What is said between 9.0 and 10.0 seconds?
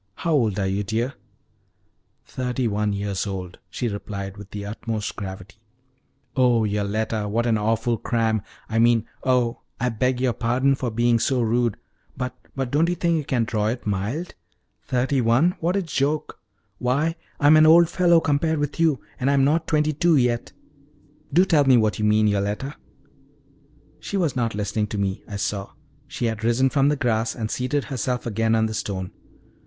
oh, I